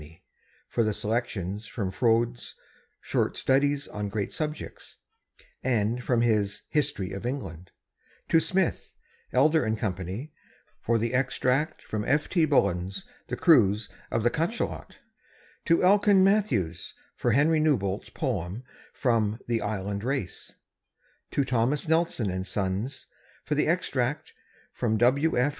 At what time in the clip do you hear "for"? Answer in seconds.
0.67-0.83, 10.81-10.97, 17.15-17.33, 23.43-23.53